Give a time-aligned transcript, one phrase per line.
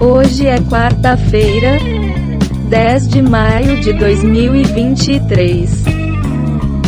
[0.00, 1.78] Hoje é quarta-feira,
[2.68, 5.84] 10 de maio de 2023.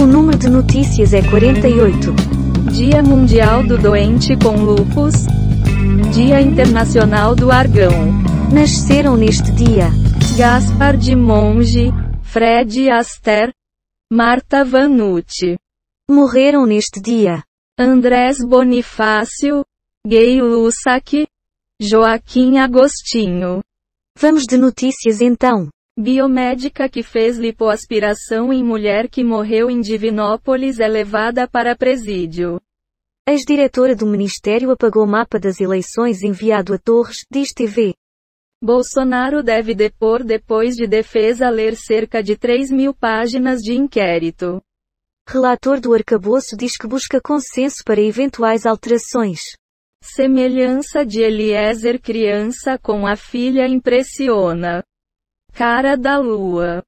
[0.00, 2.12] O número de notícias é 48.
[2.72, 5.26] Dia Mundial do Doente com Lupus.
[6.12, 8.12] Dia Internacional do Argão.
[8.52, 9.90] Nasceram neste dia
[10.36, 11.92] Gaspar de Monge,
[12.22, 13.52] Fred Aster,
[14.12, 15.56] Marta Vanucci.
[16.10, 17.42] Morreram neste dia
[17.78, 19.64] Andrés Bonifácio,
[20.06, 21.26] Gay Lussac,
[21.78, 23.62] Joaquim Agostinho.
[24.18, 25.68] Vamos de notícias então.
[25.98, 32.58] Biomédica que fez lipoaspiração em mulher que morreu em Divinópolis é levada para presídio.
[33.28, 37.92] Ex-diretora do Ministério apagou mapa das eleições enviado a Torres, diz TV.
[38.64, 44.62] Bolsonaro deve depor depois de defesa ler cerca de 3 mil páginas de inquérito.
[45.28, 49.42] Relator do arcabouço diz que busca consenso para eventuais alterações.
[50.14, 54.82] Semelhança de Eliezer criança com a filha impressiona.
[55.52, 56.82] Cara da lua.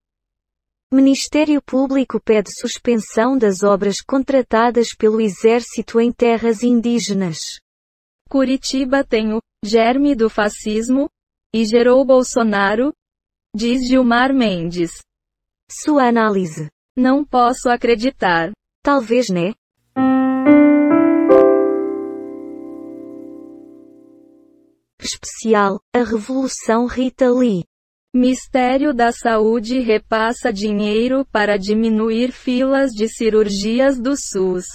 [0.92, 7.58] Ministério Público pede suspensão das obras contratadas pelo Exército em terras indígenas.
[8.30, 11.10] Curitiba tem o germe do fascismo
[11.52, 12.94] e gerou Bolsonaro?
[13.54, 14.92] Diz Gilmar Mendes.
[15.68, 16.70] Sua análise.
[16.96, 18.52] Não posso acreditar.
[18.82, 19.54] Talvez, né?
[25.08, 27.64] Especial, a Revolução Rita Lee.
[28.14, 34.66] Mistério da Saúde repassa dinheiro para diminuir filas de cirurgias do SUS.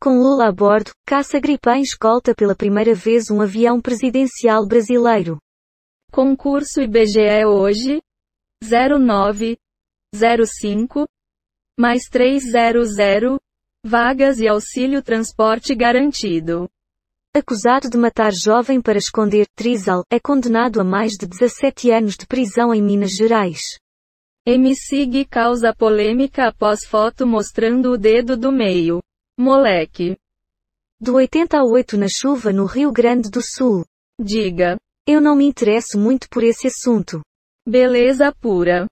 [0.00, 5.38] Com Lula a bordo, caça-gripã escolta pela primeira vez um avião presidencial brasileiro.
[6.12, 8.00] Concurso IBGE hoje?
[8.62, 9.56] 09
[10.14, 11.04] 05
[11.76, 12.90] mais 300
[13.84, 16.68] vagas e auxílio transporte garantido.
[17.34, 22.26] Acusado de matar jovem para esconder Trizal, é condenado a mais de 17 anos de
[22.26, 23.78] prisão em Minas Gerais.
[24.46, 29.02] MC Gui causa polêmica após foto mostrando o dedo do meio.
[29.38, 30.16] Moleque.
[30.98, 33.84] Do 80 a 8 na chuva no Rio Grande do Sul.
[34.18, 34.78] Diga.
[35.06, 37.20] Eu não me interesso muito por esse assunto.
[37.66, 38.86] Beleza pura.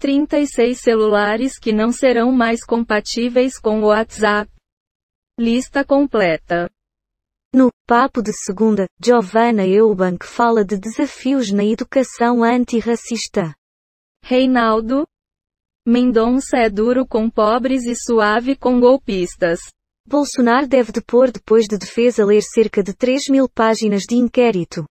[0.00, 4.50] Trinta e seis celulares que não serão mais compatíveis com o WhatsApp.
[5.38, 6.70] Lista completa.
[7.54, 13.54] No Papo de Segunda, Giovanna Eubank fala de desafios na educação antirracista.
[14.24, 15.06] Reinaldo.
[15.86, 19.60] Mendonça é duro com pobres e suave com golpistas.
[20.08, 24.86] Bolsonaro deve depor depois de defesa ler cerca de 3 mil páginas de inquérito.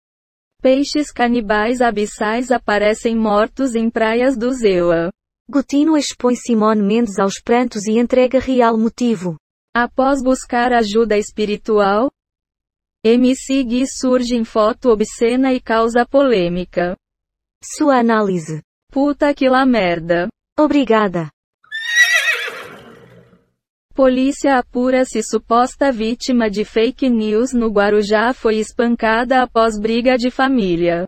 [0.65, 5.11] Peixes canibais abissais aparecem mortos em praias do Zewa.
[5.47, 9.37] Gutino expõe Simone Mendes aos prantos e entrega real motivo.
[9.77, 12.11] Após buscar ajuda espiritual,
[13.05, 16.97] MC Gui surge em foto obscena e causa polêmica.
[17.63, 18.63] Sua análise.
[18.91, 20.31] Puta que lá merda.
[20.59, 21.29] Obrigada.
[23.95, 30.33] Polícia apura se suposta vítima de fake news no Guarujá foi espancada após briga de
[30.33, 31.07] família.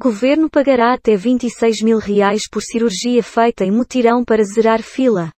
[0.00, 5.30] Governo pagará até 26 mil reais por cirurgia feita em mutirão para zerar fila.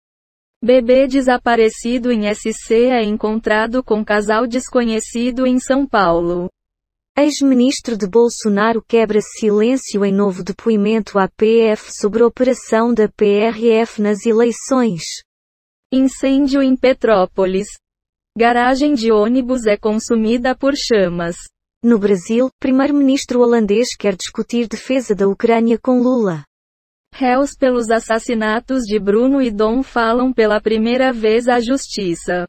[0.63, 6.49] Bebê desaparecido em SC é encontrado com casal desconhecido em São Paulo.
[7.19, 14.01] Ex-ministro de Bolsonaro quebra silêncio em novo depoimento à PF sobre a operação da PRF
[14.01, 15.03] nas eleições.
[15.91, 17.67] Incêndio em Petrópolis.
[18.37, 21.35] Garagem de ônibus é consumida por chamas.
[21.83, 26.45] No Brasil, primeiro-ministro holandês quer discutir defesa da Ucrânia com Lula.
[27.15, 32.47] Réus pelos assassinatos de Bruno e Dom falam pela primeira vez à justiça.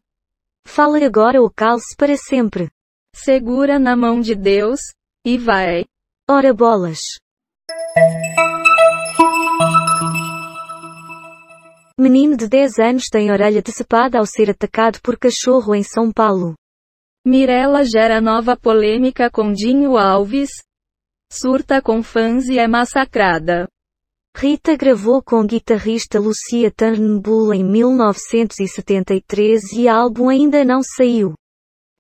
[0.66, 2.70] Fala agora ou calce para sempre.
[3.16, 4.82] Segura na mão de Deus,
[5.26, 5.86] e vai.
[6.30, 7.00] Ora bolas.
[12.00, 16.56] Menino de 10 anos tem orelha decepada ao ser atacado por cachorro em São Paulo.
[17.28, 20.50] Mirella gera nova polêmica com Dinho Alves.
[21.30, 23.68] Surta com fãs e é massacrada.
[24.34, 31.34] Rita gravou com guitarrista Lucia Turnbull em 1973 e álbum ainda não saiu.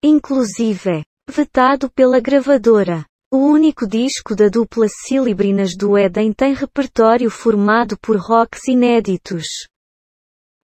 [0.01, 3.05] Inclusive, vetado pela gravadora.
[3.33, 9.45] O único disco da dupla Cilibrinas do Éden tem repertório formado por rocks inéditos.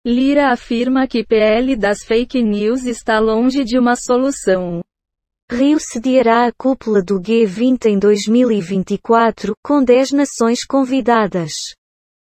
[0.08, 4.80] Lira afirma que PL das fake news está longe de uma solução.
[5.50, 11.54] Rio sediará a cúpula do G20 em 2024, com 10 nações convidadas.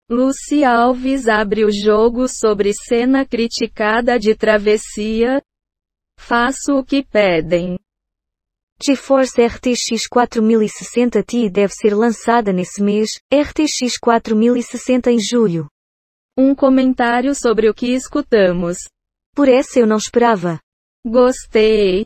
[0.08, 5.42] Lucy Alves abre o jogo sobre cena criticada de travessia.
[6.20, 7.80] Faço o que pedem.
[8.80, 15.73] GeForce RTX 4060 Ti deve ser lançada nesse mês, RTX 4060 em julho.
[16.36, 18.78] Um comentário sobre o que escutamos.
[19.36, 20.60] Por essa eu não esperava.
[21.06, 22.06] Gostei.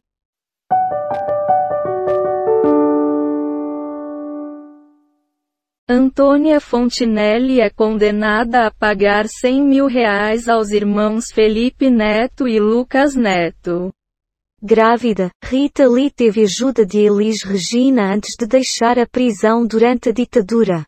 [5.90, 13.16] Antônia Fontinelli é condenada a pagar 100 mil reais aos irmãos Felipe Neto e Lucas
[13.16, 13.94] Neto.
[14.62, 20.12] Grávida, Rita Lee teve ajuda de Elis Regina antes de deixar a prisão durante a
[20.12, 20.86] ditadura.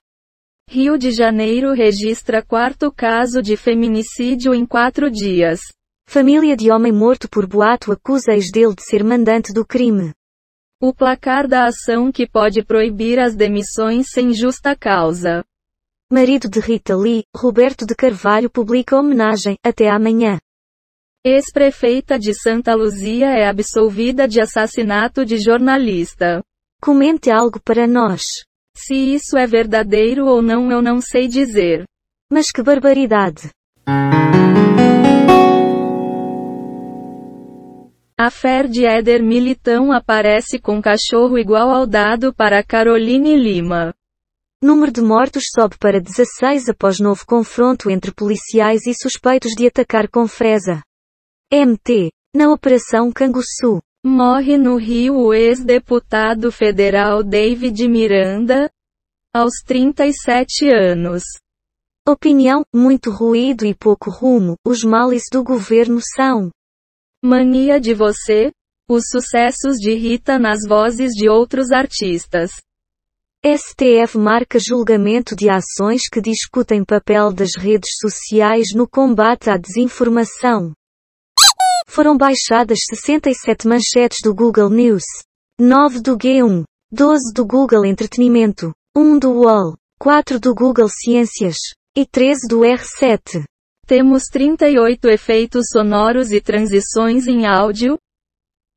[0.72, 5.60] Rio de Janeiro registra quarto caso de feminicídio em quatro dias.
[6.08, 10.14] Família de homem morto por boato acusa ex dele de ser mandante do crime.
[10.80, 15.44] O placar da ação que pode proibir as demissões sem justa causa.
[16.14, 20.38] Marido de Rita Lee, Roberto de Carvalho publica homenagem, até amanhã.
[21.26, 26.44] Ex-prefeita de Santa Luzia é absolvida de assassinato de jornalista.
[26.80, 28.48] Comente algo para nós.
[28.82, 31.84] Se isso é verdadeiro ou não eu não sei dizer.
[32.32, 33.50] Mas que barbaridade.
[38.18, 43.94] A fé de Éder Militão aparece com cachorro igual ao dado para Caroline Lima.
[44.64, 50.08] Número de mortos sobe para 16 após novo confronto entre policiais e suspeitos de atacar
[50.08, 50.82] com fresa.
[51.52, 52.12] MT.
[52.34, 53.82] Na Operação Canguçu.
[54.06, 58.72] Morre no Rio o ex-deputado federal David Miranda,
[59.36, 61.22] aos 37 anos.
[62.08, 66.50] Opinião, muito ruído e pouco rumo, os males do governo são.
[67.22, 68.54] Mania de você?
[68.90, 72.52] Os sucessos de Rita nas vozes de outros artistas.
[73.46, 80.74] STF marca julgamento de ações que discutem papel das redes sociais no combate à desinformação.
[81.90, 85.04] Foram baixadas 67 manchetes do Google News,
[85.60, 91.58] 9 do G1, 12 do Google Entretenimento, 1 do UOL, 4 do Google Ciências
[91.98, 93.44] e 13 do R7.
[93.88, 97.98] Temos 38 efeitos sonoros e transições em áudio,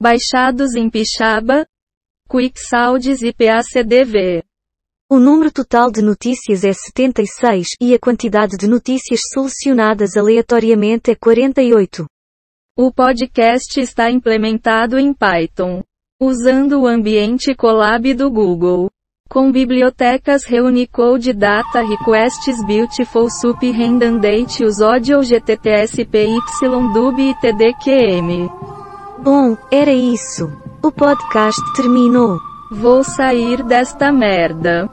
[0.00, 1.66] baixados em Pixaba,
[2.30, 4.42] QuickSounds e PACDV.
[5.10, 11.14] O número total de notícias é 76 e a quantidade de notícias selecionadas aleatoriamente é
[11.14, 12.06] 48.
[12.74, 15.82] O podcast está implementado em Python,
[16.18, 18.88] usando o ambiente Colab do Google.
[19.28, 28.50] Com bibliotecas Reunicode Data Requests Beautiful Sup Redundant Use Audio GTTS PYDub e TDQM.
[29.22, 30.50] Bom, era isso.
[30.82, 32.38] O podcast terminou.
[32.70, 34.88] Vou sair desta merda.